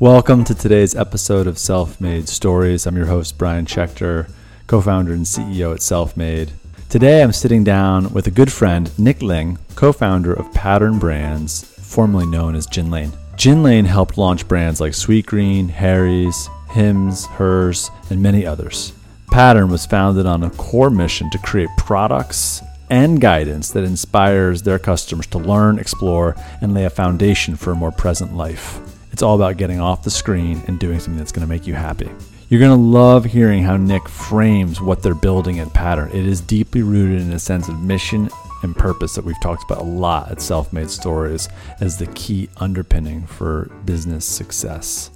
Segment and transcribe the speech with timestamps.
[0.00, 2.84] Welcome to today's episode of Self Made Stories.
[2.84, 4.28] I'm your host, Brian Schechter,
[4.66, 6.50] co founder and CEO at Self Made.
[6.88, 11.62] Today I'm sitting down with a good friend, Nick Ling, co founder of Pattern Brands,
[11.62, 13.12] formerly known as Gin Lane.
[13.36, 18.92] Gin Lane helped launch brands like Sweetgreen, Harry's, Hims, Hers, and many others.
[19.30, 24.80] Pattern was founded on a core mission to create products and guidance that inspires their
[24.80, 28.80] customers to learn, explore, and lay a foundation for a more present life.
[29.14, 31.74] It's all about getting off the screen and doing something that's going to make you
[31.74, 32.10] happy.
[32.48, 36.08] You're going to love hearing how Nick frames what they're building at Pattern.
[36.08, 38.28] It is deeply rooted in a sense of mission
[38.64, 41.48] and purpose that we've talked about a lot at Self Made Stories
[41.80, 45.12] as the key underpinning for business success.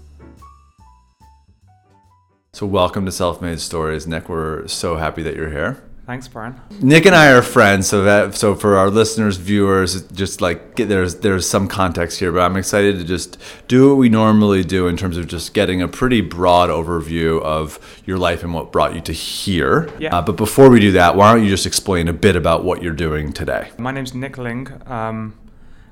[2.53, 4.28] So, welcome to Self Made Stories, Nick.
[4.28, 5.83] We're so happy that you're here.
[6.09, 6.59] Thanks, Brian.
[6.80, 10.89] Nick and I are friends, so that so for our listeners, viewers, just like get,
[10.89, 13.37] there's there's some context here, but I'm excited to just
[13.69, 17.78] do what we normally do in terms of just getting a pretty broad overview of
[18.06, 19.92] your life and what brought you to here.
[19.98, 20.17] Yeah.
[20.17, 22.83] Uh, but before we do that, why don't you just explain a bit about what
[22.83, 23.69] you're doing today?
[23.77, 24.81] My name's Nick Ling.
[24.87, 25.39] Um,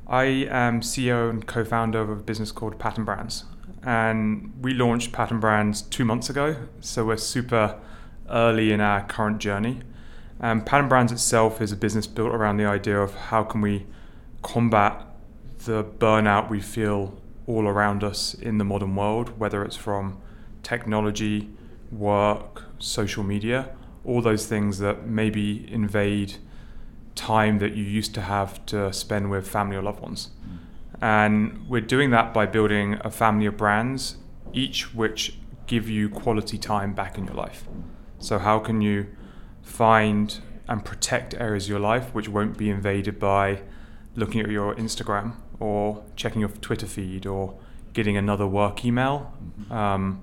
[0.06, 3.44] I am CEO and co-founder of a business called Pattern Brands,
[3.82, 6.56] and we launched Pattern Brands two months ago.
[6.80, 7.78] So we're super
[8.30, 9.82] early in our current journey.
[10.40, 13.86] Um, Pattern Brands itself is a business built around the idea of how can we
[14.42, 15.06] combat
[15.64, 20.20] the burnout we feel all around us in the modern world, whether it's from
[20.62, 21.48] technology,
[21.90, 23.70] work, social media,
[24.04, 26.36] all those things that maybe invade
[27.14, 30.30] time that you used to have to spend with family or loved ones.
[31.00, 34.16] And we're doing that by building a family of brands,
[34.52, 37.66] each which give you quality time back in your life.
[38.18, 39.06] So, how can you
[39.66, 43.60] find and protect areas of your life which won't be invaded by
[44.14, 47.54] looking at your Instagram or checking your Twitter feed or
[47.92, 49.32] getting another work email,
[49.70, 50.22] um,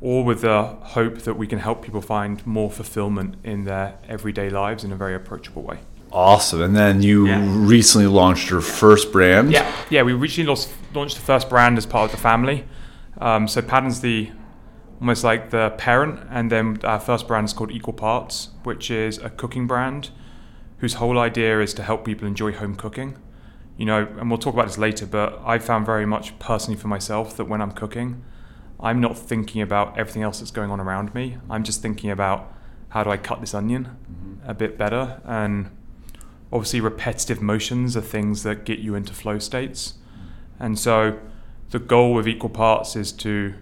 [0.00, 4.50] all with the hope that we can help people find more fulfillment in their everyday
[4.50, 5.78] lives in a very approachable way.
[6.12, 6.62] Awesome.
[6.62, 7.42] And then you Yeah.
[7.48, 9.50] recently launched your first brand.
[9.50, 10.02] Yeah, yeah.
[10.02, 12.64] We recently launched, launched the first brand as part of the family.
[13.20, 14.30] Um, so Pattern's the
[15.00, 19.18] almost like the parent, and then our first brand is called Equal Parts, which is
[19.18, 20.10] a cooking brand
[20.78, 23.16] whose whole idea is to help people enjoy home cooking.
[23.76, 26.88] You know, and we'll talk about this later, but I found very much personally for
[26.88, 28.22] myself that when I'm cooking,
[28.80, 31.38] I'm not thinking about everything else that's going on around me.
[31.50, 32.52] I'm just thinking about
[32.90, 34.50] how do I cut this onion mm-hmm.
[34.50, 35.70] a bit better and
[36.52, 39.94] obviously repetitive motions are things that get you into flow states.
[39.94, 40.64] Mm.
[40.64, 41.18] And so
[41.70, 43.54] the goal with equal parts is to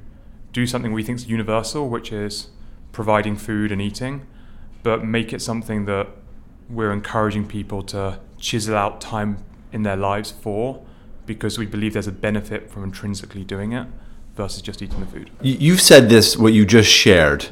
[0.55, 2.49] do something we think is universal, which is
[2.93, 4.25] providing food and eating,
[4.83, 6.07] but make it something that
[6.71, 10.83] we're encouraging people to chisel out time in their lives for
[11.27, 13.87] because we believe there's a benefit from intrinsically doing it
[14.37, 15.29] versus just eating the food.
[15.43, 17.45] You- You've said this, what you just shared,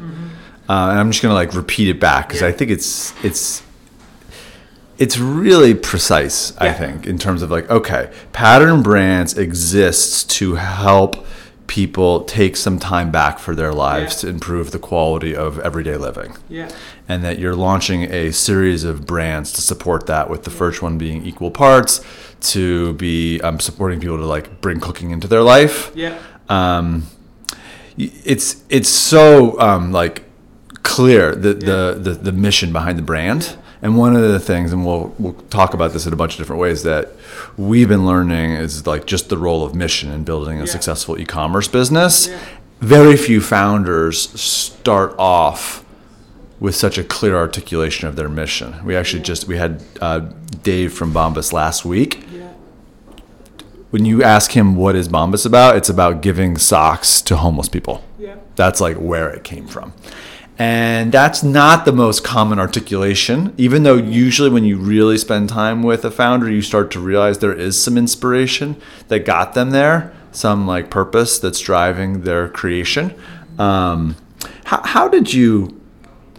[0.68, 2.48] uh, and I'm just gonna like repeat it back because Yeah.
[2.48, 3.62] I think it's it's
[4.98, 6.52] it's really precise.
[6.58, 11.26] I think in terms of like, okay, pattern brands exists to help
[11.72, 14.20] people take some time back for their lives Yeah.
[14.20, 16.36] to improve the quality of everyday living.
[16.50, 16.68] Yeah.
[17.08, 20.98] and that you're launching a series of brands to support that with the first one
[20.98, 22.00] being equal parts
[22.52, 26.14] to be um, supporting people to like bring cooking into their life Yeah.
[26.50, 27.04] um,
[27.96, 30.24] it's it's so um, like
[30.82, 34.86] clear the, the, the the mission behind the brand and one of the things and
[34.86, 37.10] we'll we'll talk about this in a bunch of different ways that
[37.56, 40.70] we've been learning is like just the role of mission in building a Yeah.
[40.70, 42.38] successful e-commerce business Yeah.
[42.80, 45.84] very few founders start off
[46.60, 48.76] with such a clear articulation of their mission.
[48.84, 50.20] We actually just we had uh,
[50.62, 52.24] Dave from Bombas last week.
[52.32, 52.50] Yeah.
[53.90, 58.04] When you ask him what is Bombas about, it's about giving socks to homeless people.
[58.18, 58.36] Yeah.
[58.54, 59.92] That's like where it came from.
[60.62, 65.82] And that's not the most common articulation, even though usually when you really spend time
[65.82, 70.14] with a founder, you start to realize there is some inspiration that got them there,
[70.30, 73.12] some like purpose that's driving their creation.
[73.58, 74.14] Um,
[74.62, 75.80] how, how did you,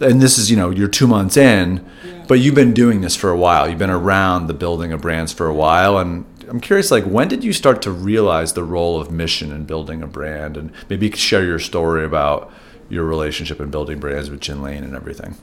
[0.00, 1.86] and this is, you know, you're two months in,
[2.26, 3.68] but you've been doing this for a while.
[3.68, 5.98] You've been around the building of brands for a while.
[5.98, 9.66] And I'm curious, like, when did you start to realize the role of mission in
[9.66, 10.56] building a brand?
[10.56, 12.50] And maybe you could share your story about
[12.88, 15.36] your relationship and building brands with Gin Lane and everything.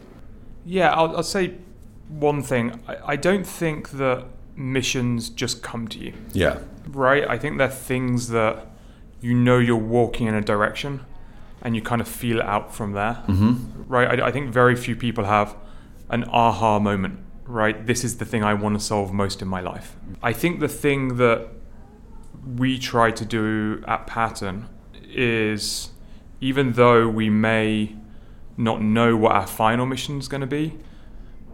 [0.66, 1.56] Yeah, I'll, I'll say
[2.08, 2.80] one thing.
[2.88, 6.60] I, I don't think that missions just come to you, Yeah.
[6.90, 7.28] right?
[7.28, 8.68] I think they're things that
[9.22, 11.06] you know you're walking in a direction
[11.62, 13.84] and you kind of feel it out from there, Mm-hmm.
[13.88, 14.20] right?
[14.20, 15.56] I, I think very few people have
[16.10, 17.86] an aha moment, right?
[17.86, 19.96] This is the thing I want to solve most in my life.
[20.22, 21.48] I think the thing that
[22.58, 24.68] we try to do at Pattern
[25.04, 25.90] is
[26.42, 27.96] even though we may
[28.58, 30.78] not know what our final mission is going to be,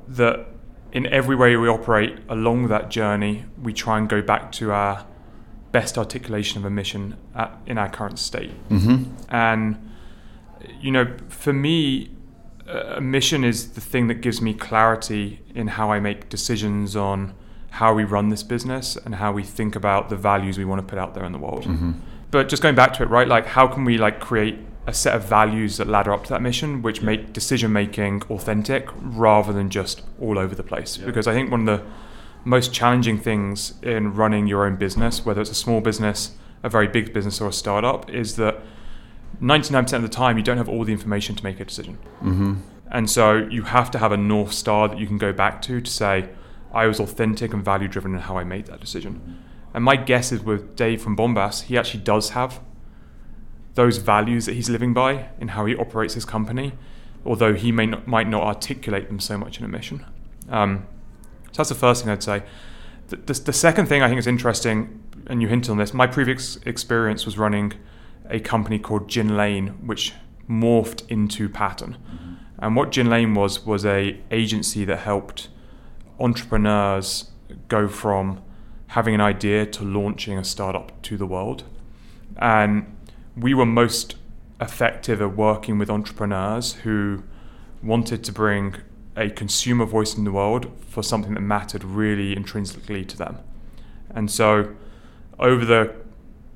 [0.07, 0.47] that
[0.91, 5.05] in every way we operate along that journey, we try and go back to our
[5.73, 8.51] best articulation of a mission at, in our current state.
[8.69, 9.11] Mm-hmm.
[9.29, 9.91] And,
[10.79, 12.11] you know, for me,
[12.65, 17.33] a mission is the thing that gives me clarity in how I make decisions on
[17.71, 20.87] how we run this business and how we think about the values we want to
[20.89, 21.65] put out there in the world.
[21.65, 21.91] Mm-hmm.
[22.31, 23.27] But just going back to it, right?
[23.27, 24.57] Like, how can we like create
[24.87, 28.87] a set of values that ladder up to that mission, which make decision making authentic
[28.95, 30.97] rather than just all over the place?
[30.97, 31.05] Yeah.
[31.05, 31.85] Because I think one of the
[32.45, 36.31] most challenging things in running your own business, whether it's a small business,
[36.63, 38.61] a very big business, or a startup, is that
[39.41, 41.97] 99% of the time you don't have all the information to make a decision.
[42.23, 42.55] Mm-hmm.
[42.89, 45.81] And so you have to have a North Star that you can go back to
[45.81, 46.29] to say,
[46.73, 49.43] I was authentic and value driven in how I made that decision.
[49.73, 52.61] And my guess is with Dave from Bombas, he actually does have
[53.77, 56.73] those values that he's living by in how he operates his company,
[57.23, 60.03] although he may not, might not articulate them so much in a mission.
[60.49, 60.87] Um,
[61.51, 62.41] so that's the first thing I'd say.
[63.09, 66.07] The, the, the second thing I think is interesting, and you hinted on this, my
[66.07, 67.73] previous experience was running
[68.27, 70.13] a company called Gin Lane, which
[70.49, 71.97] morphed into Pattern.
[72.57, 75.49] And what Gin Lane was was a agency that helped
[76.19, 77.29] entrepreneurs
[77.67, 78.41] go from
[78.87, 81.63] having an idea to launching a startup to the world.
[82.37, 82.96] And
[83.37, 84.15] we were most
[84.59, 87.23] effective at working with entrepreneurs who
[87.83, 88.75] wanted to bring
[89.15, 93.37] a consumer voice in the world for something that mattered really intrinsically to them.
[94.09, 94.75] And so
[95.39, 95.95] over the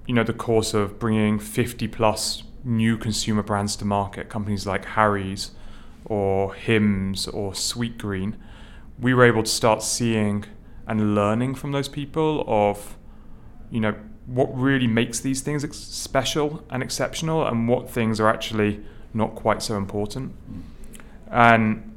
[0.08, 4.86] you know the course of bringing 50 plus new consumer brands to market, companies like
[4.86, 5.52] Harry's
[6.06, 8.36] or Hims or Sweetgreen,
[9.00, 10.46] we were able to start seeing
[10.88, 12.98] and learning from those people of,
[13.70, 13.96] you know,
[14.32, 18.80] what really makes these things ex- special and exceptional and what things are actually
[19.14, 20.34] not quite so important.
[21.30, 21.96] And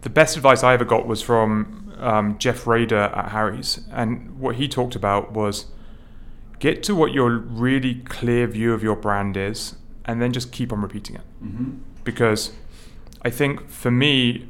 [0.00, 3.80] the best advice I ever got was from um, Jeff Raider at Harry's.
[3.92, 5.66] And what he talked about was
[6.58, 9.76] get to what your really clear view of your brand is
[10.06, 11.44] and then just keep on repeating it.
[11.44, 11.72] Mm-hmm.
[12.04, 12.52] Because
[13.20, 14.48] I think for me,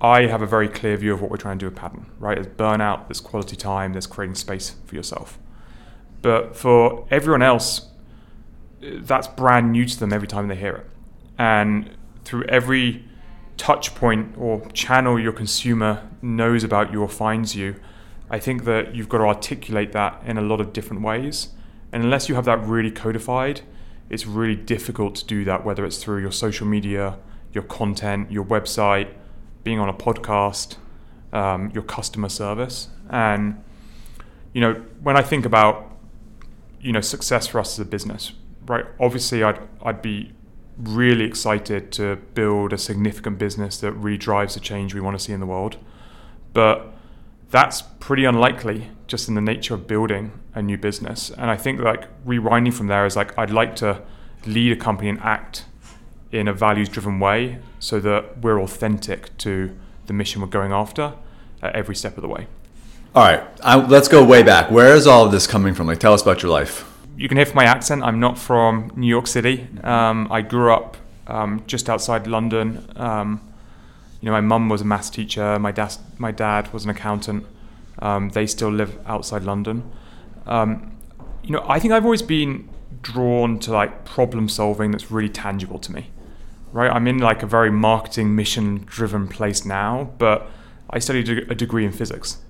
[0.00, 2.36] I have a very clear view of what we're trying to do with Pattern, right?
[2.36, 5.38] There's burnout, there's quality time, there's creating space for yourself.
[6.26, 7.86] But for everyone else,
[8.80, 10.86] that's brand new to them every time they hear it.
[11.38, 13.04] And through every
[13.56, 17.76] touch point or channel your consumer knows about you or finds you,
[18.28, 21.50] I think that you've got to articulate that in a lot of different ways.
[21.92, 23.60] And unless you have that really codified,
[24.10, 27.20] it's really difficult to do that, whether it's through your social media,
[27.52, 29.14] your content, your website,
[29.62, 30.74] being on a podcast,
[31.32, 32.88] um, your customer service.
[33.10, 33.62] And,
[34.52, 34.74] you know,
[35.04, 35.92] when I think about,
[36.86, 38.32] you know, success for us as a business,
[38.66, 40.32] right, obviously I'd, I'd be
[40.78, 45.22] really excited to build a significant business that really drives the change we want to
[45.22, 45.78] see in the world.
[46.52, 46.94] But
[47.50, 51.30] that's pretty unlikely just in the nature of building a new business.
[51.30, 54.02] And I think like rewinding from there is like I'd like to
[54.46, 55.64] lead a company and act
[56.30, 61.14] in a values driven way so that we're authentic to the mission we're going after
[61.62, 62.46] at every step of the way.
[63.16, 64.70] All right, I, let's go way back.
[64.70, 65.86] Where is all of this coming from?
[65.86, 66.84] Like, tell us about your life.
[67.16, 69.68] You can hear from my accent, I'm not from New York City.
[69.82, 72.86] Um, I grew up um, just outside London.
[72.94, 73.40] Um,
[74.20, 75.58] you know, my mum was a maths teacher.
[75.58, 77.46] My dad, my dad was an accountant.
[78.00, 79.90] Um, they still live outside London.
[80.44, 80.98] Um,
[81.42, 82.68] you know, I think I've always been
[83.00, 86.10] drawn to like problem solving that's really tangible to me.
[86.70, 90.50] Right, I'm in like a very marketing mission driven place now, but
[90.90, 92.42] I studied a degree in physics,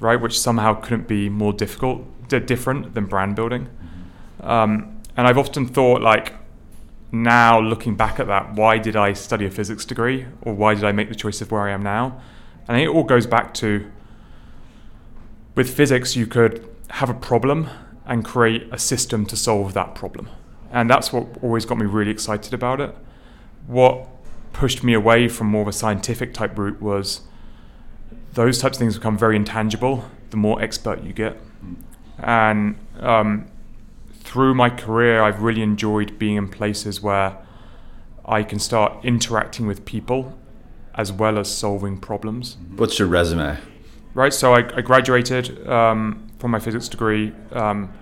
[0.00, 3.68] right, which somehow couldn't be more difficult, different than brand building.
[4.40, 6.34] Um, and I've often thought like
[7.12, 10.84] now looking back at that, why did I study a physics degree or why did
[10.84, 12.20] I make the choice of where I am now?
[12.68, 13.90] And it all goes back to
[15.54, 17.68] with physics, you could have a problem
[18.04, 20.28] and create a system to solve that problem.
[20.70, 22.94] And that's what always got me really excited about it.
[23.66, 24.06] What
[24.52, 27.22] pushed me away from more of a scientific type route was
[28.36, 31.38] those types of things become very intangible the more expert you get.
[32.18, 33.46] And um,
[34.20, 37.38] through my career, I've really enjoyed being in places where
[38.26, 40.38] I can start interacting with people
[40.94, 42.58] as well as solving problems.
[42.76, 43.58] What's your resume?
[44.12, 47.92] Right, so I, I graduated um, from my physics degree, um,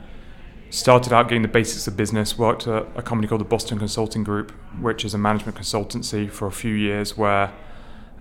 [0.71, 4.25] started out getting the basics of business, worked at a company called the Boston Consulting
[4.25, 4.51] Group,
[4.81, 7.53] which is a management consultancy for a few years where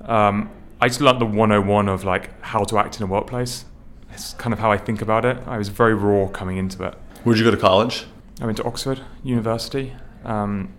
[0.05, 0.51] um,
[0.83, 3.63] I just learned the 101 of like how to act in a workplace.
[4.11, 5.37] It's kind of how I think about it.
[5.47, 6.93] I was very raw coming into it.
[7.23, 8.05] Where'd you go to college?
[8.41, 9.93] I went to Oxford University.
[10.25, 10.73] Um,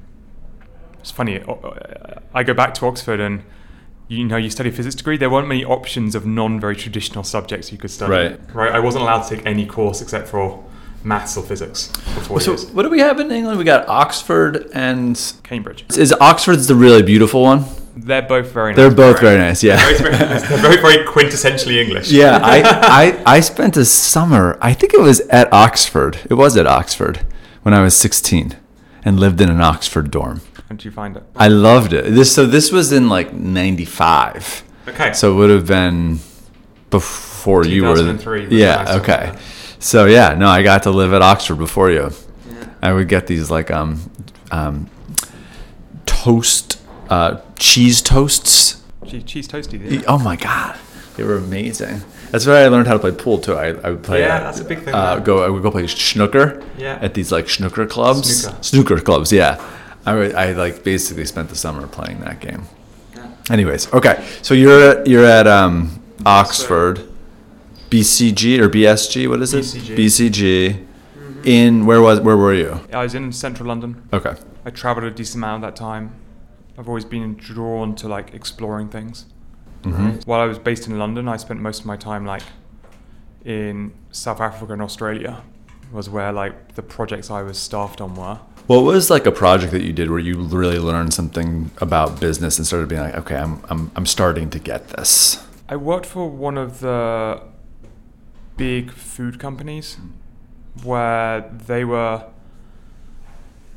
[1.01, 1.41] it's funny.
[1.41, 3.45] uh, I go back to Oxford and
[4.09, 5.17] you know you study a physics degree.
[5.17, 8.13] There weren't many options of non very traditional subjects you could study.
[8.13, 8.55] Right.
[8.55, 8.73] Right.
[8.73, 10.63] I wasn't allowed to take any course except for
[11.03, 11.87] maths or physics
[12.27, 12.67] for So years.
[12.73, 13.57] what do we have in England?
[13.57, 15.87] We got Oxford and Cambridge.
[15.97, 17.65] is Oxford's the really beautiful one?
[17.97, 18.77] They're both very nice.
[18.77, 19.63] They're both very nice.
[19.71, 19.77] Yeah.
[19.91, 20.49] Both very nice.
[20.49, 22.11] They're both very quintessentially English.
[22.11, 22.63] Yeah, I,
[23.27, 26.19] I, I spent a summer, I think it was at Oxford.
[26.29, 27.25] It was at Oxford
[27.63, 28.57] when I was 16
[29.05, 30.41] and lived in an Oxford dorm.
[30.57, 31.23] How did you find it?
[31.37, 32.05] I loved it.
[32.15, 34.65] This so this was in like 95.
[34.89, 35.13] Okay.
[35.13, 36.19] So it would have been
[36.91, 39.31] before you were 2003 was Yeah, okay.
[39.33, 39.39] there.
[39.79, 42.11] So yeah, no, I got to live at Oxford before you.
[42.51, 42.67] Yeah.
[42.83, 44.11] I would get these like um
[44.51, 44.89] um
[46.07, 46.74] toast
[47.15, 49.77] uh cheese toasts cheese, cheese toasty.
[49.91, 50.03] Yeah.
[50.09, 50.77] Oh my god,
[51.17, 52.03] they were amazing.
[52.31, 53.55] That's why I learned how to play pool too.
[53.55, 54.21] I, I would play.
[54.21, 55.45] Yeah, uh, that's a big thing, Uh, go.
[55.45, 56.63] I would go play snooker.
[56.77, 56.99] Yeah.
[57.01, 58.43] At these like snooker clubs.
[58.43, 58.63] Snooker.
[58.63, 59.33] Snooker clubs.
[59.33, 59.63] Yeah.
[60.07, 62.65] I would, I like basically spent the summer playing that game.
[63.15, 63.29] Yeah.
[63.51, 64.27] Anyways, okay.
[64.43, 67.07] So you're at, you're at um, Oxford,
[67.91, 69.29] BCG or BSG.
[69.29, 69.65] What is it?
[69.65, 69.97] BCG.
[69.97, 70.87] BCG.
[71.45, 72.81] In where was where were you?
[72.93, 74.03] I was in central London.
[74.13, 74.35] Okay.
[74.65, 76.11] I travelled a decent amount at that time.
[76.79, 79.27] I've always been drawn to like exploring things.
[79.83, 80.27] Mhm.
[80.27, 82.43] While I was based in London, I spent most of my time like
[83.45, 85.43] in South Africa and Australia.
[85.93, 88.39] Was where like the projects I was staffed on were.
[88.67, 92.59] What was like a project that you did where you really learned something about business
[92.59, 95.47] and started being like, okay, I'm I'm I'm starting to get this.
[95.69, 97.43] I worked for one of the
[98.57, 99.99] big food companies
[100.83, 102.25] where they were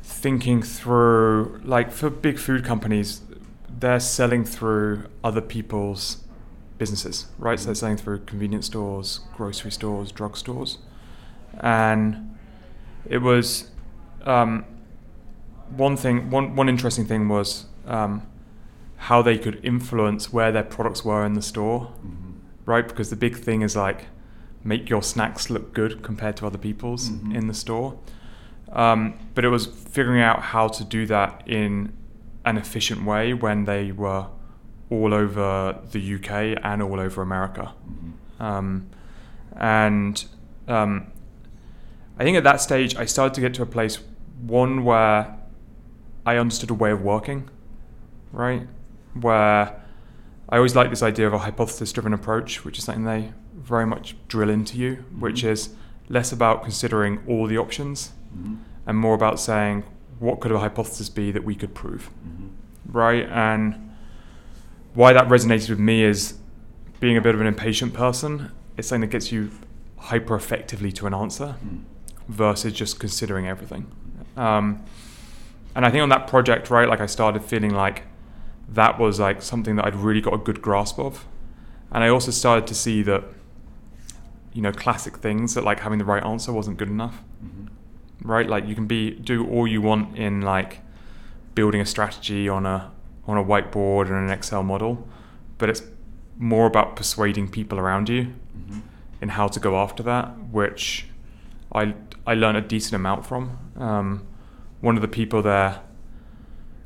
[0.08, 3.20] thinking through, like for big food companies,
[3.68, 6.24] they're selling through other people's
[6.78, 7.58] businesses, right?
[7.60, 10.78] So they're selling through convenience stores, grocery stores, drugstores.
[11.60, 12.36] And
[13.04, 13.70] it was
[14.24, 14.64] um,
[15.76, 18.26] one thing, one, one interesting thing was um,
[18.96, 21.92] how they could influence where their products were in the store,
[22.64, 22.88] right?
[22.88, 24.06] Because the big thing is like
[24.64, 27.34] make your snacks look good compared to other people's Mhm.
[27.34, 27.98] in the store.
[28.72, 31.92] Um, but it was figuring out how to do that in
[32.44, 34.26] an efficient way when they were
[34.90, 37.74] all over the UK and all over America.
[38.40, 38.88] Um,
[39.56, 40.24] and
[40.66, 41.10] um,
[42.18, 43.98] I think at that stage, I started to get to a place,
[44.40, 45.36] one where
[46.24, 47.48] I understood a way of working,
[48.32, 48.66] right?
[49.14, 49.82] Where
[50.48, 53.86] I always like this idea of a hypothesis driven approach, which is something they very
[53.86, 55.70] much drill into you, which is
[56.08, 58.12] less about considering all the options
[58.86, 59.84] and more about saying,
[60.18, 62.10] what could a hypothesis be that we could prove,
[62.86, 63.26] right?
[63.26, 63.94] And
[64.94, 66.34] why that resonated with me is
[67.00, 69.50] being a bit of an impatient person, it's something that gets you
[69.96, 71.56] hyper effectively to an answer
[72.28, 73.90] versus just considering everything.
[74.36, 74.84] Um,
[75.74, 78.02] and I think on that project, right, like I started feeling like
[78.68, 81.26] that was like something that I'd really got a good grasp of.
[81.90, 83.24] And I also started to see that,
[84.52, 87.22] you know, classic things that like having the right answer wasn't good enough,
[88.28, 88.48] right?
[88.48, 90.80] Like you can be do all you want in like
[91.54, 92.90] building a strategy on a
[93.26, 95.06] on a whiteboard and an Excel model,
[95.58, 95.82] but it's
[96.38, 98.32] more about persuading people around you
[99.20, 101.06] in how to go after that, which
[101.74, 101.94] I
[102.26, 103.58] I learned a decent amount from.
[103.76, 104.26] Um,
[104.80, 105.80] one of the people there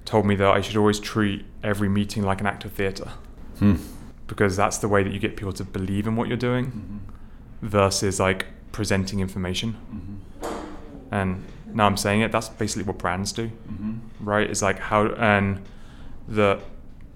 [0.04, 3.10] told me that I should always treat every meeting like an act of theatre
[3.58, 3.74] Hmm.
[4.26, 7.00] because that's the way that you get people to believe in what you're doing
[7.60, 9.76] versus like presenting information.
[11.12, 13.98] And now I'm saying it, that's basically what brands do, mm-hmm.
[14.20, 14.48] right?
[14.48, 15.62] It's like how and
[16.26, 16.60] the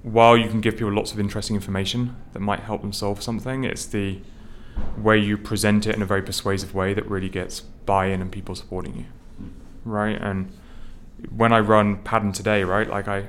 [0.02, 3.64] while you can give people lots of interesting information that might help them solve something,
[3.64, 4.20] it's the
[4.98, 8.54] way you present it in a very persuasive way that really gets buy-in and people
[8.54, 9.04] supporting you,
[9.42, 9.50] mm.
[9.84, 10.20] right?
[10.20, 10.52] And
[11.34, 13.22] when I run Pattern today, right, like I,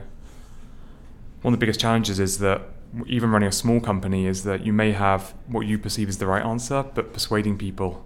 [1.42, 2.62] one of the biggest challenges is that
[3.08, 6.28] even running a small company is that you may have what you perceive as the
[6.28, 8.06] right answer, but persuading people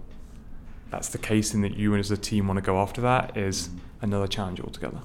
[0.92, 3.36] that's the case and that you and as a team want to go after that
[3.36, 3.70] is
[4.02, 5.00] another challenge altogether.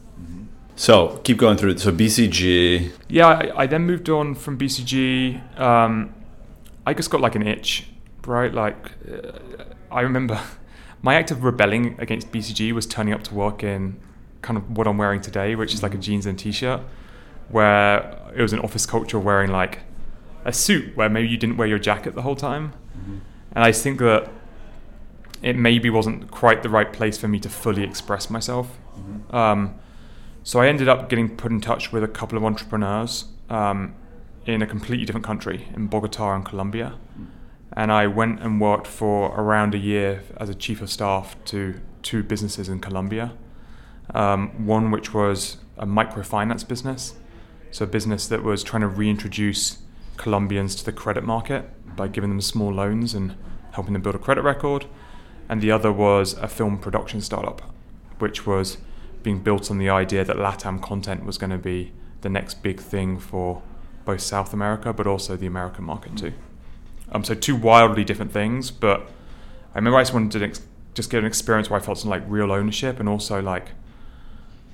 [0.75, 1.71] So keep going through.
[1.71, 1.79] it.
[1.79, 2.91] So BCG.
[3.07, 5.57] Yeah, I, I then moved on from BCG.
[5.59, 6.13] Um,
[6.85, 7.87] I just got like an itch,
[8.27, 8.53] right?
[8.53, 9.39] Like, uh,
[9.89, 10.39] I remember
[11.01, 13.97] my act of rebelling against BCG was turning up to work in
[14.41, 16.81] kind of what I'm wearing today, which is like a jeans and t-shirt,
[17.49, 19.79] where it was an office culture wearing like
[20.43, 22.73] a suit where maybe you didn't wear your jacket the whole time.
[23.53, 24.29] And I think that
[25.41, 28.77] it maybe wasn't quite the right place for me to fully express myself.
[29.31, 29.75] Um,
[30.43, 33.93] so I ended up getting put in touch with a couple of entrepreneurs um,
[34.45, 36.95] in a completely different country, in Bogota in Colombia.
[37.73, 41.79] and I went and worked for around a year as a chief of staff to
[42.01, 43.33] two businesses in Colombia.
[44.13, 47.15] Um, one which was a microfinance business,
[47.71, 49.79] so a business that was trying to reintroduce
[50.15, 53.35] Colombians to the credit market by giving them small loans and
[53.73, 54.85] helping them build a credit record.
[55.49, 57.61] And the other was a film production startup,
[58.19, 58.77] which was
[59.23, 62.79] being built on the idea that LATAM content was going to be the next big
[62.79, 63.61] thing for
[64.05, 66.33] both South America but also the American market too.
[67.11, 69.01] Um, so two wildly different things, but
[69.73, 70.61] I remember I just wanted to ex-
[70.93, 73.71] just get an experience where I felt some like real ownership and also like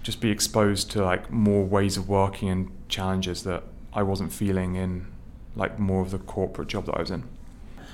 [0.04, 3.64] just be exposed to like more ways of working and challenges that
[3.94, 5.08] I wasn't feeling in
[5.56, 7.24] like more of the corporate job that I was in.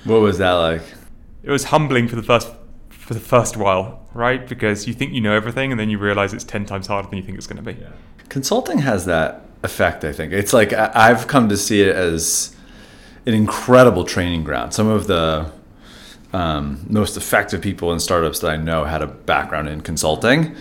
[0.04, 0.82] What was that like?
[1.42, 2.50] It was humbling for the first
[3.10, 4.46] for the first while, right?
[4.46, 7.18] Because you think you know everything and then you realize it's 10 times harder than
[7.18, 7.80] you think it's going to be.
[7.80, 7.88] Yeah.
[8.28, 10.32] Consulting has that effect, I think.
[10.32, 12.54] It's like I've come to see it as
[13.26, 14.74] an incredible training ground.
[14.74, 15.50] Some of the
[16.32, 20.54] um, most effective people in startups that I know had a background in consulting,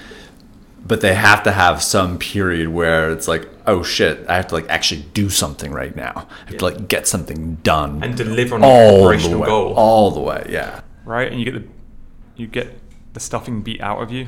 [0.84, 4.56] but they have to have some period where it's like, oh shit, I have to
[4.56, 6.14] like actually do something right now.
[6.16, 6.58] I have yeah.
[6.58, 10.22] to like get something done and deliver on all operational the way, goal all the
[10.22, 10.48] way.
[10.50, 11.32] Yeah, right.
[11.32, 11.79] And you get the
[12.40, 12.80] you get
[13.14, 14.28] the stuffing beat out of you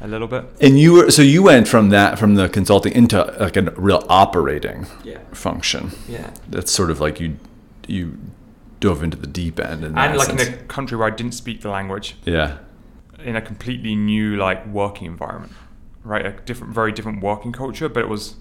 [0.00, 0.44] a little bit.
[0.60, 4.04] And you were so you went from that from the consulting into like a real
[4.08, 5.18] operating yeah.
[5.32, 5.92] function.
[6.08, 7.38] Yeah, that's sort of like you
[7.86, 8.18] you
[8.80, 9.84] dove into the deep end.
[9.84, 10.46] and like sense.
[10.46, 12.16] in a country where I didn't speak the language.
[12.24, 12.58] Yeah.
[13.22, 15.52] In a completely new like working environment,
[16.02, 16.24] right?
[16.24, 18.36] A different, very different working culture, but it was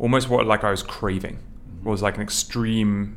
[0.00, 1.38] almost what like I was craving.
[1.84, 3.16] It was like an extreme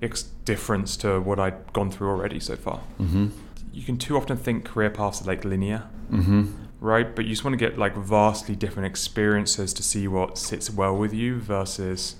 [0.00, 2.80] ex- difference to what I'd gone through already so far.
[3.00, 3.28] Mm-hmm.
[3.76, 5.84] You can too often think career paths are like linear.
[6.10, 6.46] Mm-hmm.
[6.80, 10.70] Right, but you just want to get like vastly different experiences to see what sits
[10.70, 12.16] well with you versus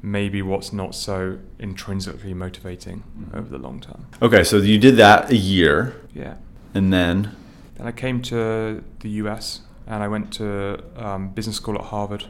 [0.00, 3.36] maybe what's not so intrinsically motivating mm-hmm.
[3.36, 4.06] over the long term.
[4.22, 5.94] Okay, so you did that a year.
[6.14, 6.36] Yeah.
[6.72, 7.36] And then?
[7.74, 12.24] Then I came to the US and I went to um, business school at Harvard.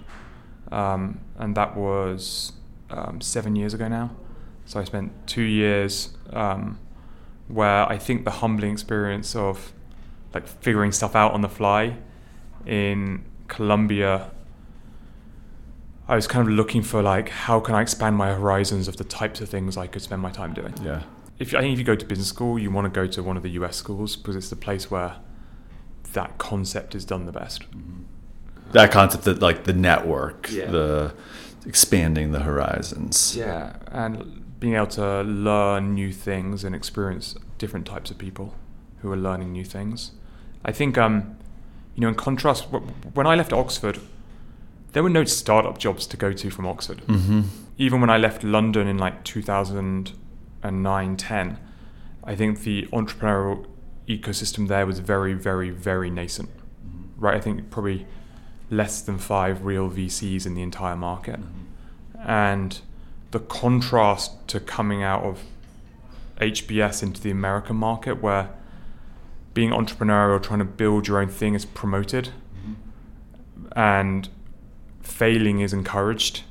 [0.73, 2.53] Um, and that was
[2.91, 4.11] um, seven years ago now.
[4.67, 6.81] So I spent two years um,
[7.49, 9.73] where I think the humbling experience of
[10.33, 11.97] like figuring stuff out on the fly
[12.67, 14.31] in Colombia
[16.07, 19.05] I was kind of looking for like how can I expand my horizons of the
[19.05, 20.75] types of things I could spend my time doing.
[20.83, 21.03] Yeah.
[21.39, 23.37] If I think if you go to business school, you want to go to one
[23.37, 25.17] of the US schools because it's the place where
[26.13, 27.63] that concept is done the best.
[27.71, 28.03] Mm-hmm.
[28.73, 30.71] That concept that like the network, yeah.
[30.71, 31.15] the
[31.67, 33.35] expanding the horizons.
[33.37, 38.55] Yeah, and being able to learn new things and experience different types of people
[39.03, 40.13] who are learning new things.
[40.65, 41.37] I think um,
[41.95, 42.69] you know, in contrast,
[43.13, 44.01] when I left Oxford,
[44.93, 47.03] there were no startup jobs to go to from Oxford.
[47.07, 47.43] Mm-hmm.
[47.77, 51.59] Even when I left London in like 2009, 10,
[52.25, 53.67] I think the entrepreneurial
[54.09, 56.49] ecosystem there was very, very, very nascent.
[56.49, 57.21] Mm-hmm.
[57.23, 57.35] Right?
[57.37, 58.07] I think probably
[58.71, 61.39] less than five real VCs in the entire market.
[61.39, 62.31] Mm-hmm.
[62.31, 62.81] And
[63.35, 65.43] the contrast to coming out of
[66.41, 68.49] HBS into the American market, where
[69.55, 73.67] being entrepreneurial, trying to build your own thing is promoted, mm-hmm.
[73.77, 74.29] and
[75.03, 76.45] failing is encouraged,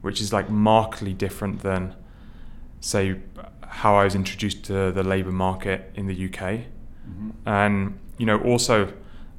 [0.00, 1.94] which is like markedly different than,
[2.80, 3.20] say,
[3.60, 6.40] how I was introduced to the labour market in the UK.
[6.40, 7.30] Mm-hmm.
[7.44, 8.94] And, you know, also,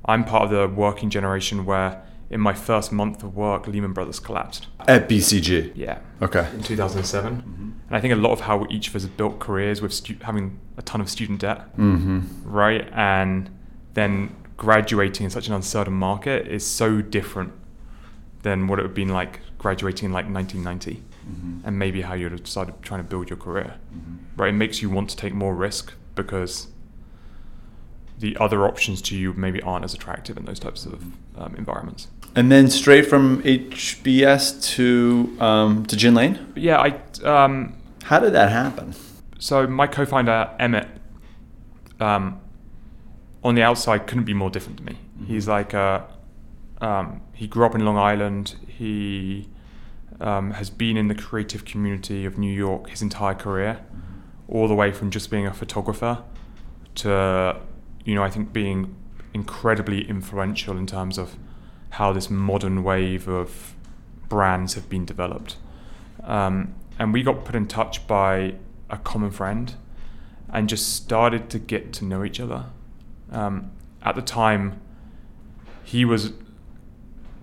[0.06, 4.20] I'm part of the working generation where in my first month of work, Lehman Brothers
[4.20, 4.68] collapsed.
[4.88, 5.74] At BCG?
[5.76, 6.00] Yeah.
[6.22, 6.48] Okay.
[6.54, 7.36] In 2007.
[7.36, 7.62] Mm-hmm.
[7.88, 10.18] And I think a lot of how each of us have built careers with stu-
[10.22, 12.22] having a ton of student debt, mm-hmm.
[12.46, 12.90] right?
[12.94, 13.50] And
[13.96, 17.52] then graduating in such an uncertain market is so different
[18.44, 21.68] than what it would have been like graduating in like 1990 mm-hmm.
[21.68, 24.16] and maybe how you'd have started trying to build your career mm-hmm.
[24.36, 26.68] right it makes you want to take more risk because
[28.22, 31.04] the other options to you maybe aren't as attractive in those types of
[31.38, 37.76] um, environments and then straight from HBS to um, to Gin Lane yeah I um,
[38.04, 38.96] how did that happen
[39.40, 40.88] so my co-founder Emmett
[42.00, 42.40] um,
[43.44, 45.26] on the outside couldn't be more different to me mm-hmm.
[45.26, 46.08] he's like a
[46.82, 48.56] um, he grew up in Long Island.
[48.68, 49.48] He
[50.20, 54.56] um, has been in the creative community of New York his entire career, mm-hmm.
[54.56, 56.24] all the way from just being a photographer
[56.96, 57.60] to,
[58.06, 58.96] you know, I think being
[59.34, 61.36] incredibly influential in terms of
[61.92, 63.76] how this modern wave of
[64.30, 65.58] brands have been developed.
[66.24, 68.56] Um, and we got put in touch by
[68.90, 69.76] a common friend
[70.50, 72.66] and just started to get to know each other.
[73.32, 74.82] Um, at the time,
[75.84, 76.34] he was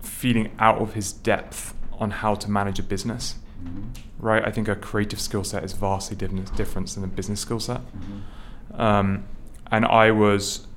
[0.01, 3.35] feeling out of his depth on how to manage a business
[4.19, 4.45] right?
[4.45, 7.81] I think a creative skill set is vastly different, than a business skill set.
[8.73, 9.25] Um,
[9.71, 10.67] and I was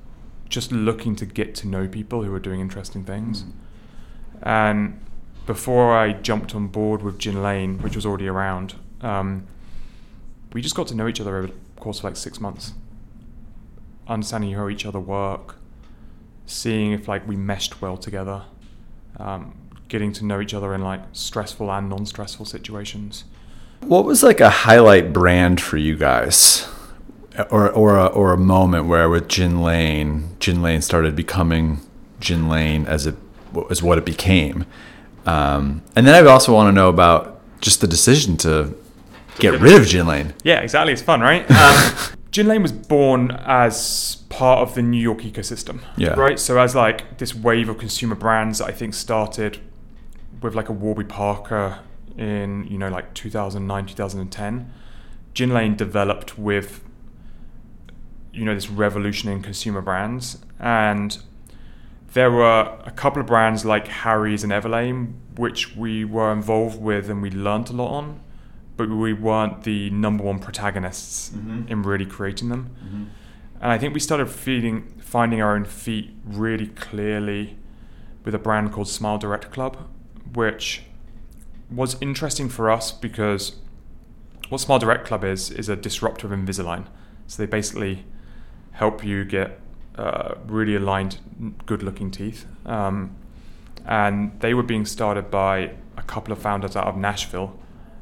[0.49, 3.43] just looking to get to know people who were doing interesting things.
[4.41, 4.99] And
[5.45, 9.47] before I jumped on board with Gin Lane, which was already around, um,
[10.53, 12.73] we just got to know each other over the course of like six months,
[14.07, 15.55] understanding how each other work,
[16.45, 18.43] seeing if like we meshed well together,
[19.17, 19.55] um,
[19.87, 23.23] getting to know each other in like stressful and non-stressful situations.
[23.81, 26.67] What was like a highlight brand for you guys?
[27.49, 31.81] Or, or, a, or a moment where with Gin Lane, Gin Lane started becoming
[32.19, 33.15] Gin Lane as it
[33.69, 34.65] as what it became.
[35.25, 38.75] Um, and then I also want to know about just the decision to
[39.39, 40.33] get rid of Gin Lane.
[40.43, 40.93] Yeah, exactly.
[40.93, 41.45] It's fun, right?
[41.53, 45.81] Um, Gin Lane was born as part of the New York ecosystem.
[45.97, 46.13] Yeah.
[46.13, 46.39] Right.
[46.39, 49.59] So as like this wave of consumer brands, I think started
[50.41, 51.79] with like a Warby Parker
[52.17, 54.73] in you know like 2009, 2010.
[55.35, 56.83] Gin Lane developed with
[58.33, 61.17] you know this revolution in consumer brands and
[62.13, 67.09] there were a couple of brands like Harry's and Everlane which we were involved with
[67.09, 68.19] and we learned a lot on
[68.77, 71.69] but we weren't the number one protagonists Mhm.
[71.69, 72.69] in really creating them
[73.61, 77.57] and I think we started feeling finding our own feet really clearly
[78.25, 79.77] with a brand called Smile Direct Club
[80.33, 80.83] which
[81.69, 83.55] was interesting for us because
[84.49, 86.85] what Smile Direct Club is is a disruptor of Invisalign.
[87.27, 88.05] So they basically
[88.73, 89.59] help you get
[89.97, 91.17] uh, really aligned,
[91.65, 92.45] good-looking teeth.
[92.65, 93.15] Um,
[93.85, 97.57] and they were being started by a couple of founders out of Nashville,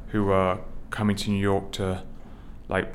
[0.08, 0.58] who were
[0.90, 2.02] coming to New York to
[2.68, 2.92] like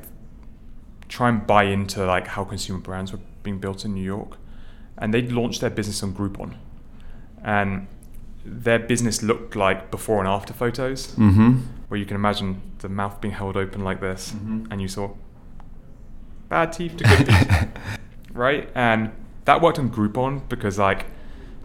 [1.09, 4.37] try and buy into like how consumer brands were being built in New York.
[4.97, 6.55] And they launched their business on Groupon,
[7.43, 7.87] and
[8.43, 11.57] their business looked like before and after photos Mm-hmm.
[11.89, 14.67] where you can imagine the mouth being held open like this, Mhm.
[14.71, 15.11] and you saw
[16.49, 17.67] bad teeth to good teeth,
[18.33, 18.69] right?
[18.75, 19.11] And
[19.45, 21.01] that worked on Groupon because like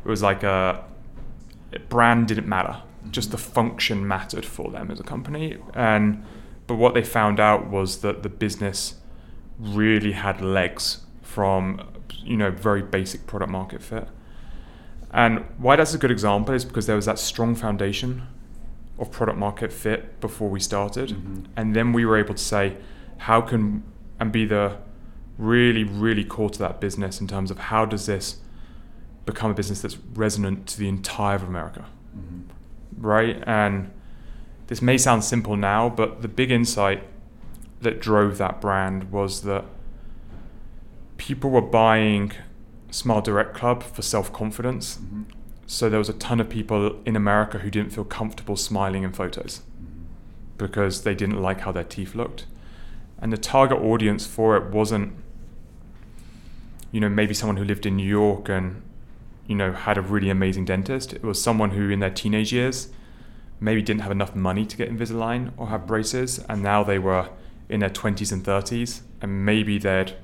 [0.05, 0.85] it was like a
[1.89, 5.59] brand didn't matter, just the function mattered for them as a company.
[5.75, 6.25] And
[6.67, 8.95] but what they found out was that the business
[9.59, 11.81] really had legs from
[12.25, 14.09] you know very basic product market fit.
[15.13, 18.23] And why that's a good example is because there was that strong foundation
[18.99, 21.11] of product market fit before we started.
[21.11, 21.45] Mhm.
[21.57, 22.77] And then we were able to say,
[23.19, 23.83] how can,
[24.23, 24.77] and be the
[25.37, 28.37] really, really core to that business in terms of how does this
[29.27, 32.43] become a business that's resonant to the entire of America, mm-hmm.
[33.05, 33.43] right?
[33.49, 33.91] And
[34.69, 37.03] this may sound simple now, but the big insight
[37.81, 39.65] that drove that brand was that
[41.17, 42.31] people were buying
[42.93, 44.99] Smile Direct Club for self confidence.
[44.99, 45.23] Mm-hmm.
[45.67, 49.13] So there was a ton of people in America who didn't feel comfortable smiling in
[49.13, 50.05] photos mm-hmm.
[50.59, 52.47] because they didn't like how their teeth looked.
[53.23, 55.15] And the target audience for it wasn't,
[56.91, 58.83] you know, maybe someone who lived in New York and,
[59.47, 61.13] you know, had a really amazing dentist.
[61.13, 62.89] It was someone who in their teenage years
[63.61, 67.29] maybe didn't have enough money to get Invisalign or have braces, and now they were
[67.69, 70.17] in their 20s and 30s, and maybe they'd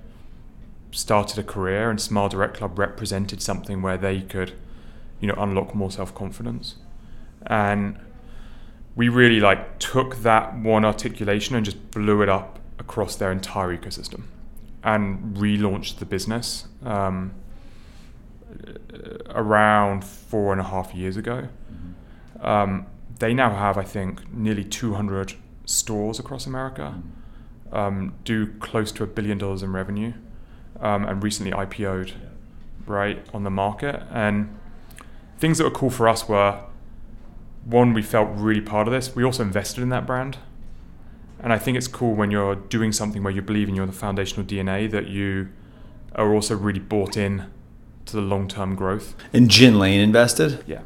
[0.90, 4.54] started a career and Smile Direct Club represented something where they could,
[5.20, 6.76] you know, unlock more self confidence.
[7.46, 7.96] And
[8.96, 13.76] we really like took that one articulation and just blew it up across their entire
[13.76, 14.22] ecosystem
[14.82, 17.32] and relaunched the business um,
[19.30, 21.48] around four and a half years ago.
[22.40, 22.86] Um,
[23.18, 27.02] they now have, I think, nearly 200 stores across America,
[27.72, 30.12] um, do close to a billion dollars in revenue,
[30.80, 32.14] um, and recently IPO'd
[32.86, 34.02] right on the market.
[34.10, 34.56] And
[35.38, 36.60] things that were cool for us were
[37.64, 39.14] one, we felt really part of this.
[39.14, 40.38] We also invested in that brand.
[41.40, 44.44] And I think it's cool when you're doing something where you believe in your foundational
[44.44, 45.48] DNA that you
[46.14, 47.46] are also really bought in
[48.06, 49.14] to the long term growth.
[49.32, 50.64] And Gin Lane invested.
[50.66, 50.80] Yeah.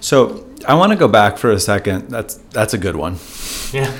[0.00, 2.08] So I want to go back for a second.
[2.08, 3.18] That's that's a good one.
[3.72, 3.92] Yeah.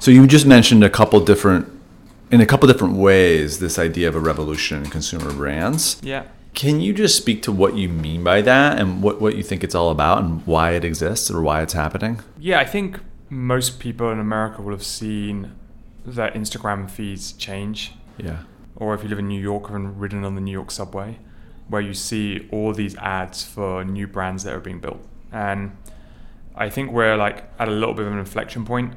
[0.00, 1.66] So you just mentioned a couple different,
[2.30, 5.98] in a couple different ways, this idea of a revolution in consumer brands.
[6.02, 6.24] Yeah.
[6.52, 9.64] Can you just speak to what you mean by that and what, what you think
[9.64, 12.20] it's all about and why it exists or why it's happening?
[12.38, 13.00] Yeah, I think
[13.34, 15.52] most people in America will have seen
[16.06, 17.92] their Instagram feeds change.
[18.16, 18.44] Yeah.
[18.76, 21.18] Or if you live in New York or ridden on the New York subway,
[21.68, 25.04] where you see all these ads for new brands that are being built.
[25.32, 25.76] And
[26.54, 28.94] I think we're like at a little bit of an inflection point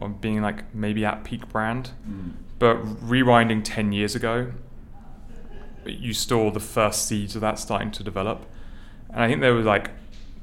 [0.00, 1.90] on being like maybe at peak brand.
[2.08, 2.34] Mm.
[2.58, 4.52] But rewinding 10 years ago,
[5.84, 8.46] you saw the first seeds of that starting to develop.
[9.10, 9.90] And I think there were like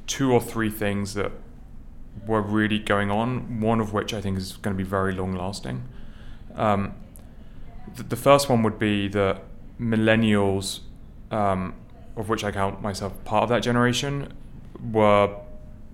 [0.07, 1.31] two or three things that
[2.25, 3.61] were really going on.
[3.61, 5.83] One of which I think is going to be very long lasting.
[6.55, 6.95] Um,
[7.95, 9.43] the, the first one would be that
[9.79, 10.81] millennials,
[11.31, 11.73] um,
[12.15, 14.33] of which I count myself part of that generation,
[14.91, 15.35] were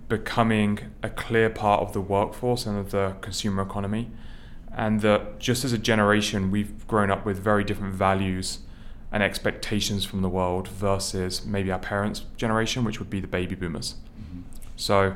[0.08, 4.12] becoming a clear part of the workforce and of the consumer economy.
[4.78, 8.60] And that just as a generation, we've grown up with very different values
[9.12, 13.56] and expectations from the world versus maybe our parents' generation, which would be the baby
[13.56, 13.96] boomers.
[14.20, 14.42] Mm-hmm.
[14.76, 15.16] So,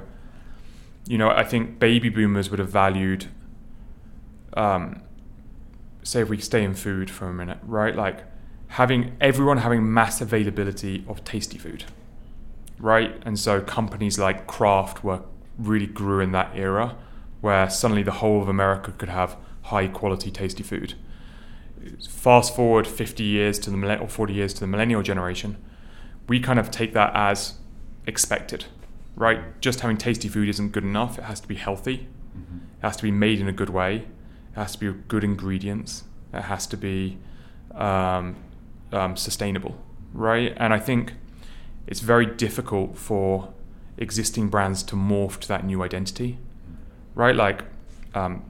[1.08, 3.28] you know, I think baby boomers would have valued,
[4.54, 5.02] um,
[6.04, 7.96] say, if we stay in food for a minute, right?
[7.96, 8.24] Like
[8.68, 11.86] having everyone having mass availability of tasty food,
[12.78, 13.22] right?
[13.26, 15.22] And so companies like Kraft were
[15.58, 16.96] really grew in that era
[17.42, 20.94] where suddenly the whole of America could have high quality, tasty food
[22.08, 25.58] fast forward 50 years to the or 40 years to the millennial generation,
[26.28, 27.56] we kind of take that as
[28.06, 28.66] expected,
[29.20, 29.62] right?
[29.62, 31.20] Just having tasty food isn't good enough.
[31.20, 32.08] It has to be healthy.
[32.36, 32.58] Mm-hmm.
[32.58, 33.98] It has to be made in a good way.
[33.98, 36.06] It has to be good ingredients.
[36.34, 37.20] It has to be
[37.76, 38.36] um,
[38.92, 39.78] um, sustainable,
[40.12, 40.56] right?
[40.58, 41.14] And I think
[41.86, 43.54] it's very difficult for
[43.98, 46.40] existing brands to morph to that new identity,
[47.14, 47.36] right?
[47.36, 47.66] Like,
[48.16, 48.44] um,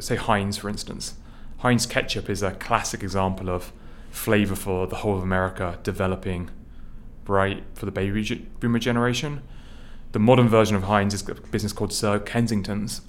[0.00, 1.14] say Heinz, for instance
[1.58, 3.72] Heinz ketchup is a classic example of
[4.10, 6.50] flavor for the whole of America developing
[7.26, 9.42] right for the baby boomer generation.
[10.12, 13.02] The modern version of Heinz is a business called Sir Kensington's,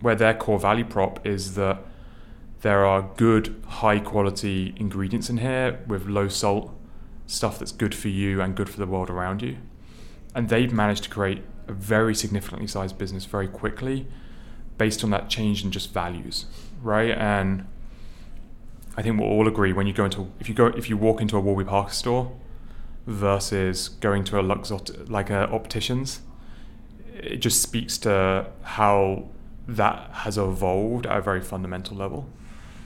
[0.00, 1.78] where their core value prop is that
[2.62, 6.74] there are good, high quality ingredients in here with low salt,
[7.26, 9.58] stuff that's good for you and good for the world around you.
[10.34, 14.08] And they've managed to create a very significantly sized business very quickly
[14.76, 16.46] based on that change in just values,
[16.82, 17.12] right?
[17.12, 17.66] And
[18.96, 21.20] I think we'll all agree when you go into if you go if you walk
[21.20, 22.32] into a Warby Parker store
[23.06, 26.20] versus going to a Luxottica opticians,
[27.22, 29.28] it just speaks to how
[29.68, 32.28] that has evolved at a very fundamental level.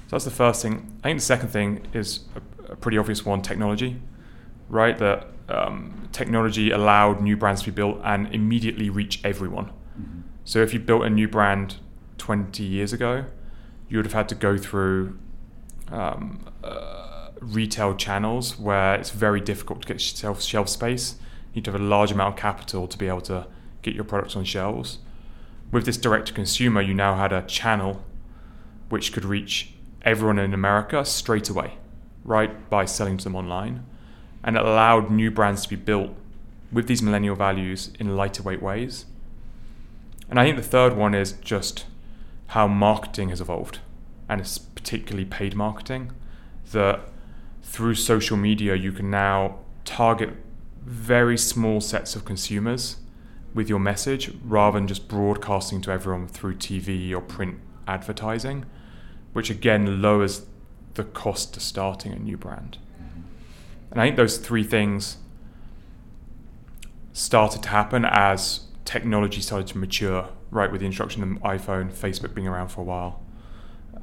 [0.07, 0.99] So that's the first thing.
[1.03, 2.21] I think the second thing is
[2.69, 4.01] a, a pretty obvious one: technology,
[4.69, 4.97] right?
[4.99, 9.67] That um, technology allowed new brands to be built and immediately reach everyone.
[9.67, 10.21] Mm-hmm.
[10.45, 11.77] So if you built a new brand
[12.19, 13.25] 20 years ago,
[13.89, 15.19] you would have had to go through
[15.91, 21.17] um, uh, retail channels where it's very difficult to get shelf, shelf space.
[21.53, 23.47] You need to have a large amount of capital to be able to
[23.85, 24.99] get your products on shelves.
[25.71, 28.05] With this direct to consumer, you now had a channel
[28.89, 31.79] which could reach everyone in America straight away,
[32.25, 33.85] right, by selling to them online.
[34.43, 36.11] And it allowed new brands to be built
[36.73, 39.07] with these millennial values in lighter weight ways.
[40.29, 41.87] And I think the third one is just
[42.49, 43.79] how marketing has evolved
[44.29, 46.13] and it's particularly paid marketing,
[46.73, 47.01] that
[47.63, 50.31] through social media you can now target
[50.85, 52.97] very small sets of consumers
[53.55, 58.65] with your message rather than just broadcasting to everyone through TV or print advertising,
[59.33, 60.47] which again lowers
[60.95, 62.79] the cost to starting a new brand.
[63.91, 65.19] And I think those three things
[67.13, 71.93] started to happen as technology started to mature, right, with the introduction of the iPhone,
[71.93, 73.21] Facebook being around for a while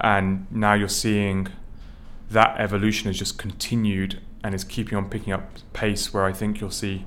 [0.01, 1.47] and now you're seeing
[2.29, 6.59] that evolution has just continued and is keeping on picking up pace where I think
[6.59, 7.05] you'll see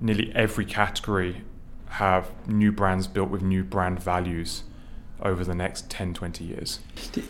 [0.00, 1.42] nearly every category
[1.88, 4.64] have new brands built with new brand values
[5.22, 6.80] over the next 10 20 years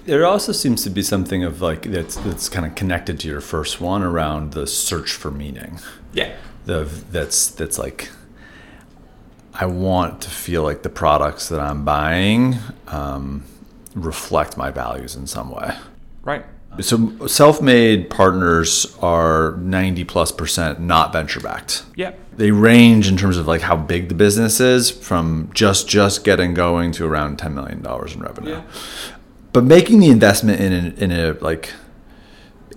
[0.06, 3.40] there also seems to be something of like that's that's kind of connected to your
[3.40, 5.78] first one around the search for meaning
[6.12, 8.10] yeah the that's that's like
[9.54, 12.56] i want to feel like the products that i'm buying
[12.88, 13.44] um,
[13.96, 15.74] reflect my values in some way.
[16.22, 16.44] Right.
[16.80, 21.84] So self-made partners are 90 plus percent not venture backed.
[21.94, 22.12] Yeah.
[22.36, 26.54] They range in terms of like how big the business is from just just getting
[26.54, 28.50] going to around 10 million dollars in revenue.
[28.50, 28.62] Yeah.
[29.52, 31.72] But making the investment in a, in a like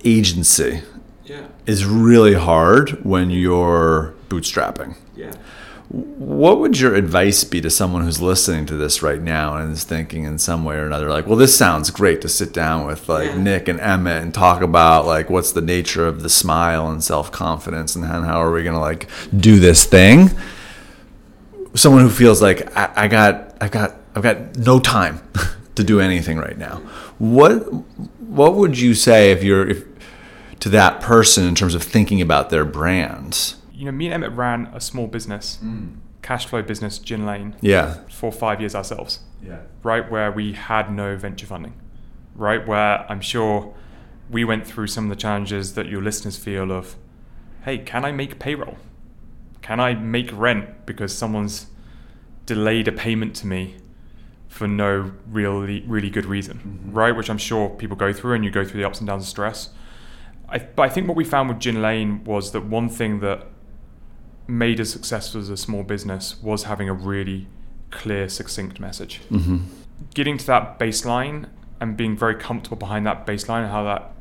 [0.04, 0.82] agency
[1.24, 1.46] yeah.
[1.66, 4.96] is really hard when you're bootstrapping.
[5.14, 5.34] Yeah.
[5.90, 9.82] What would your advice be to someone who's listening to this right now and is
[9.82, 13.08] thinking in some way or another, like, well, this sounds great to sit down with
[13.08, 13.42] like yeah.
[13.42, 17.32] Nick and Emmett and talk about like what's the nature of the smile and self
[17.32, 20.30] confidence and how are we gonna like do this thing?
[21.74, 25.20] Someone who feels like I, I got, I got, I've got no time
[25.74, 26.76] to do anything right now.
[27.18, 27.62] What,
[28.20, 29.84] what would you say if you're if
[30.60, 33.56] to that person in terms of thinking about their brands?
[33.80, 35.96] You know, me and Emmett ran a small business, mm.
[36.20, 37.56] cash flow business, Gin Lane.
[37.62, 38.00] Yeah.
[38.10, 39.20] For five years ourselves.
[39.42, 39.60] Yeah.
[39.82, 41.72] Right where we had no venture funding.
[42.34, 43.74] Right where I'm sure
[44.28, 46.96] we went through some of the challenges that your listeners feel of,
[47.64, 48.76] hey, can I make payroll?
[49.62, 51.68] Can I make rent because someone's
[52.44, 53.76] delayed a payment to me
[54.46, 56.92] for no really really good reason, mm-hmm.
[56.92, 57.16] right?
[57.16, 59.28] Which I'm sure people go through, and you go through the ups and downs of
[59.28, 59.70] stress.
[60.50, 63.46] I, but I think what we found with Gin Lane was that one thing that
[64.50, 67.46] made us successful as a small business was having a really
[67.90, 69.20] clear, succinct message.
[69.30, 69.58] Mm-hmm.
[70.14, 71.48] Getting to that baseline
[71.80, 74.12] and being very comfortable behind that baseline and how that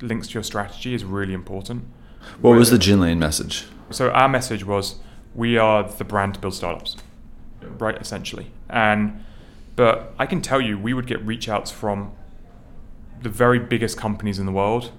[0.00, 1.84] links to your strategy is really important.
[2.40, 3.66] What was the Gin Lane message?
[3.90, 4.96] So our message was
[5.34, 6.96] we are the brand to build startups,
[7.78, 7.96] right?
[8.00, 9.24] Essentially, and
[9.74, 12.12] but I can tell you, we would get reach outs from
[13.22, 14.92] the very biggest companies in the world,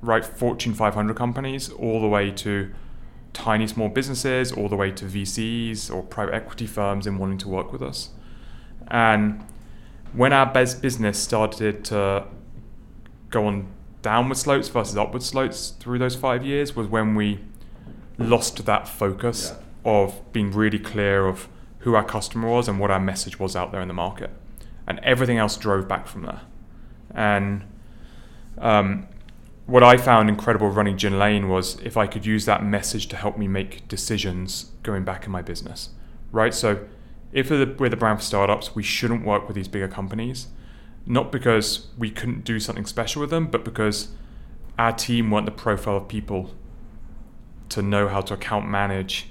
[0.00, 0.24] right?
[0.24, 2.72] Fortune 500 companies, all the way to
[3.32, 7.48] tiny small businesses, all the way to VCs or private equity firms in wanting to
[7.48, 8.10] work with us.
[8.88, 9.44] And
[10.12, 12.26] when our business started to
[13.30, 13.68] go on
[14.02, 17.38] downward slopes versus upward slopes through those five years was when we
[18.18, 19.92] lost that focus yeah.
[19.92, 21.48] of being really clear of
[21.80, 24.30] who our customer was and what our message was out there in the market.
[24.86, 26.40] And everything else drove back from there.
[27.14, 27.64] And
[28.58, 29.06] um,
[29.70, 33.16] what I found incredible running Gin Lane was if I could use that message to
[33.16, 35.90] help me make decisions going back in my business,
[36.32, 36.52] right?
[36.52, 36.84] So
[37.32, 40.48] if we're the, we're the brand for startups, we shouldn't work with these bigger companies,
[41.06, 44.08] not because we couldn't do something special with them, but because
[44.76, 46.52] our team weren't the profile of people
[47.68, 49.28] to know how to account manage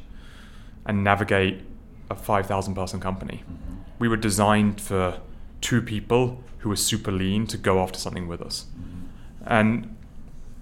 [0.86, 1.64] and navigate
[2.10, 3.44] a 5,000 person company.
[3.44, 3.74] Mm-hmm.
[4.00, 5.20] We were designed for
[5.60, 8.68] two people who were super lean to go after something with us.
[8.80, 9.44] Mm-hmm.
[9.46, 9.96] And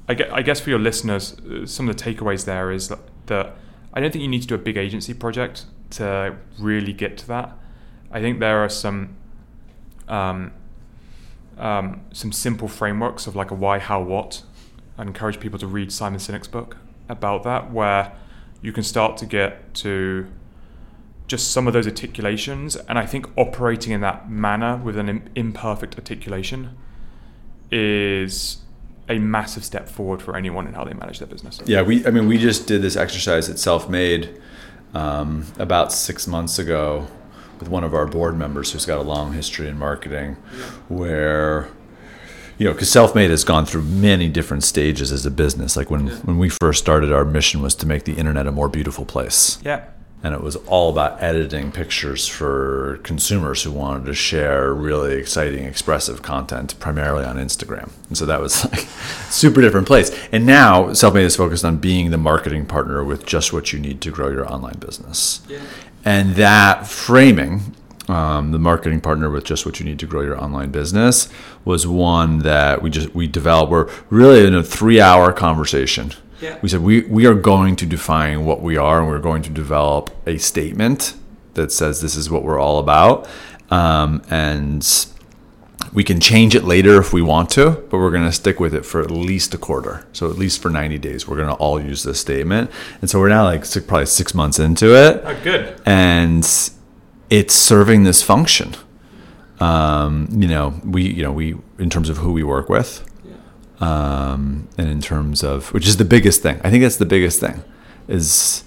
[0.10, 3.56] I guess for your listeners, uh, some of the takeaways there is that, that
[3.94, 7.28] I don't think you need to do a big agency project to really get to
[7.28, 7.58] that.
[8.10, 9.18] I think there are some
[10.08, 10.54] um,
[11.58, 14.44] um, some simple frameworks of like a why, how, what.
[14.98, 16.78] I encourage people to read Simon Sinek's book
[17.10, 18.14] about that, where
[18.62, 20.28] you can start to get to
[21.28, 22.76] just some of those articulations.
[22.76, 26.78] And I think operating in that manner with an imperfect articulation
[27.70, 28.60] is
[29.10, 31.62] a massive step forward for anyone in how they manage their business.
[31.66, 32.06] Yeah, we.
[32.06, 34.40] I mean, we just did this exercise at Self Made
[34.94, 37.08] um, about six months ago
[37.60, 40.36] with one of our board members who's got a long history in marketing,
[40.88, 41.70] where
[42.58, 45.78] you know, because Selfmade has gone through many different stages as a business.
[45.78, 46.16] Like when, yeah.
[46.18, 49.60] when we first started, our mission was to make the internet a more beautiful place.
[49.64, 49.86] Yeah
[50.24, 55.66] and it was all about editing pictures for consumers who wanted to share really exciting
[55.66, 57.92] expressive content primarily on instagram.
[58.08, 58.80] And so that was like
[59.30, 60.12] super different place.
[60.32, 64.02] And now selfmade is focused on being the marketing partner with just what you need
[64.02, 65.42] to grow your online business.
[65.48, 65.60] Yeah.
[66.04, 67.76] and that framing
[68.08, 71.28] um, the marketing partner with just what you need to grow your online business
[71.66, 73.70] was one that we just we developed.
[73.70, 76.60] We're really in a three hour conversation yeah.
[76.62, 79.50] We said we, we are going to define what we are and we're going to
[79.50, 81.16] develop a statement
[81.54, 83.28] that says this is what we're all about.
[83.70, 84.86] Um, and
[85.94, 88.74] we can change it later if we want to, but we're going to stick with
[88.74, 90.06] it for at least a quarter.
[90.14, 92.72] So at least for 90 days, we're going to all use this statement.
[93.02, 95.22] And so we're now like six, probably six months into it.
[95.24, 95.80] Oh, good.
[95.86, 96.44] And
[97.30, 98.76] it's serving this function.
[99.60, 103.04] Um, you know, we, you know, we, in terms of who we work with,
[103.80, 107.40] um, and in terms of which is the biggest thing i think that's the biggest
[107.40, 107.64] thing
[108.08, 108.64] is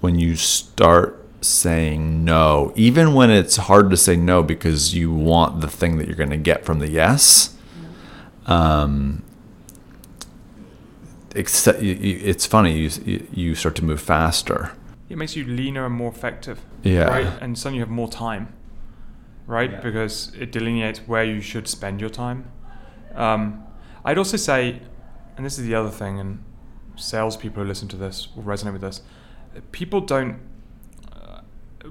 [0.00, 5.60] when you start saying no even when it's hard to say no because you want
[5.60, 7.56] the thing that you're going to get from the yes
[8.46, 9.24] um,
[11.34, 14.70] except it's funny you, you start to move faster.
[15.08, 17.04] It makes you leaner and more effective yeah.
[17.04, 17.26] right?
[17.40, 18.54] And suddenly you have more time
[19.46, 19.70] right?
[19.70, 19.80] Yeah.
[19.80, 22.50] because it delineates where you should spend your time.
[23.14, 23.65] Um,
[24.06, 24.80] I'd also say,
[25.36, 26.42] and this is the other thing, and
[26.94, 29.02] salespeople who listen to this will resonate with this.
[29.72, 30.38] People don't,
[31.12, 31.40] uh,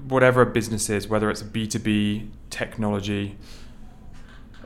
[0.08, 3.36] whatever a business is, whether it's a B2B, technology,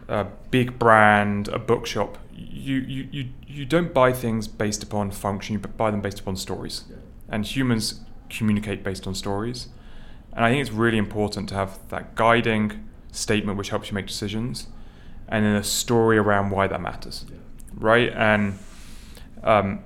[0.07, 5.55] a big brand, a bookshop, you, you, you, you don't buy things based upon function,
[5.55, 6.85] you buy them based upon stories.
[6.89, 6.97] Yeah.
[7.29, 9.69] And humans communicate based on stories.
[10.33, 14.07] And I think it's really important to have that guiding statement which helps you make
[14.07, 14.69] decisions
[15.29, 17.25] and then a story around why that matters.
[17.29, 17.38] Yeah
[17.81, 18.12] right?
[18.12, 18.58] And
[19.42, 19.81] um,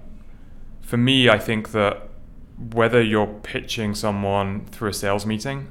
[0.82, 2.08] for me, I think that
[2.72, 5.68] whether you're pitching someone through a sales meeting,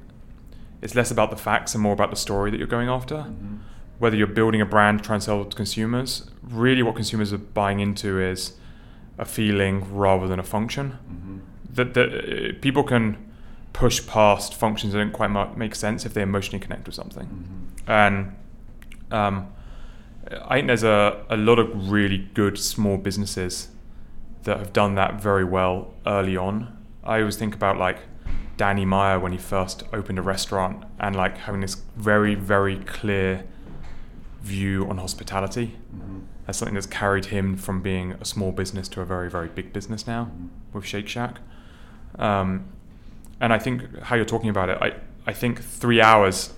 [0.82, 3.16] it's less about the facts and more about the story that you're going after.
[3.16, 3.58] Mm-hmm.
[4.00, 7.38] Whether you're building a brand, to try and sell to consumers, really what consumers are
[7.38, 8.54] buying into is
[9.18, 10.98] a feeling rather than a function.
[11.10, 11.38] Mm-hmm.
[11.76, 13.32] That, that uh, people can
[13.72, 17.26] push past functions that don't quite make sense if they emotionally connect with something.
[17.26, 17.92] Mm-hmm.
[17.92, 18.36] And
[19.12, 19.54] um,
[20.32, 23.70] I think there's a, a lot of really good small businesses
[24.44, 26.78] that have done that very well early on.
[27.04, 28.00] I always think about like
[28.58, 33.46] Danny Meyer when he first opened a restaurant and like having this very, very clear
[34.42, 35.78] view on hospitality.
[35.96, 36.20] Mm-hmm.
[36.46, 39.74] That's something that's carried him from being a small business to a very, very big
[39.74, 40.48] business now mm-hmm.
[40.74, 41.40] with Shake Shack.
[42.20, 42.66] Um,
[43.40, 44.94] and I think how you're talking about it, I,
[45.26, 46.54] I think three hours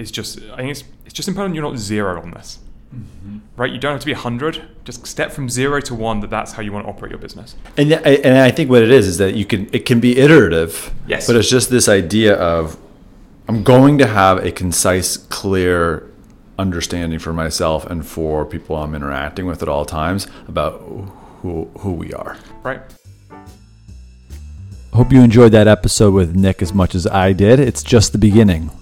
[0.00, 2.58] is just, I think it's, it's just important you're not zero on this.
[2.94, 3.38] Mm-hmm.
[3.56, 4.62] Right, you don't have to be hundred.
[4.84, 6.20] Just step from zero to one.
[6.20, 7.54] That that's how you want to operate your business.
[7.76, 10.92] And and I think what it is is that you can it can be iterative.
[11.06, 11.28] Yes.
[11.28, 12.76] But it's just this idea of
[13.46, 16.10] I'm going to have a concise, clear
[16.58, 20.80] understanding for myself and for people I'm interacting with at all times about
[21.42, 22.38] who who we are.
[22.64, 22.80] Right.
[24.92, 27.60] Hope you enjoyed that episode with Nick as much as I did.
[27.60, 28.72] It's just the beginning.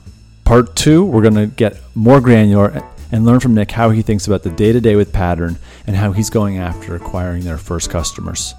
[0.49, 2.83] Part two, we're going to get more granular
[3.13, 5.95] and learn from Nick how he thinks about the day to day with Pattern and
[5.95, 8.55] how he's going after acquiring their first customers.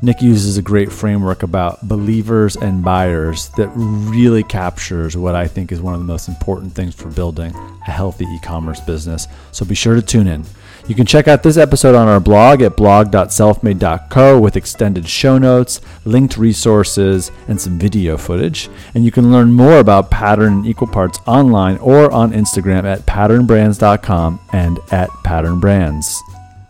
[0.00, 5.70] Nick uses a great framework about believers and buyers that really captures what I think
[5.70, 9.28] is one of the most important things for building a healthy e commerce business.
[9.52, 10.46] So be sure to tune in.
[10.88, 15.82] You can check out this episode on our blog at blog.selfmade.co with extended show notes,
[16.06, 18.70] linked resources, and some video footage.
[18.94, 23.00] And you can learn more about Pattern and Equal Parts online or on Instagram at
[23.02, 26.16] patternbrands.com and at patternbrands.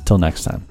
[0.05, 0.68] Till next time.